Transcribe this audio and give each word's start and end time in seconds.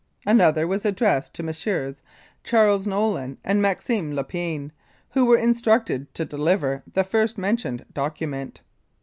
Another 0.25 0.65
was 0.65 0.83
addressed 0.83 1.35
to 1.35 1.43
Messrs. 1.43 2.01
Charles 2.43 2.87
.Volin 2.87 3.37
and 3.43 3.61
Maxime 3.61 4.15
Lupine, 4.15 4.71
who 5.11 5.27
were 5.27 5.37
instructed 5.37 6.11
to 6.15 6.25
deliver 6.25 6.81
the 6.91 7.03
first 7.03 7.37
mentioned 7.37 7.85
document. 7.93 8.61